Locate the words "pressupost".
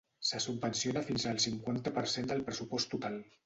2.51-2.95